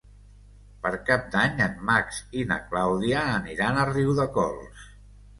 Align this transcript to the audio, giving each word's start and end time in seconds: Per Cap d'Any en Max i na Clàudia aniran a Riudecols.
Per 0.85 0.91
Cap 1.09 1.25
d'Any 1.33 1.59
en 1.65 1.75
Max 1.89 2.21
i 2.43 2.45
na 2.51 2.57
Clàudia 2.71 3.19
aniran 3.33 3.77
a 3.77 3.85
Riudecols. 3.91 4.87